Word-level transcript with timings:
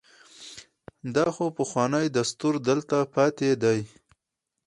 دا 1.15 1.25
خو 1.35 1.45
پخوانی 1.57 2.05
دستور 2.17 2.53
دلته 2.67 2.97
پاتې 3.13 3.49
دی. 3.63 3.79